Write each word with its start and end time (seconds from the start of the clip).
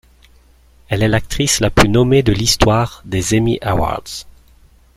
Elle 0.89 1.03
est 1.03 1.07
l'actrice 1.07 1.59
la 1.59 1.69
plus 1.69 1.87
nommée 1.87 2.23
de 2.23 2.31
l'histoire 2.31 3.03
des 3.05 3.37
Emmy 3.37 3.59
Awards. 3.61 4.25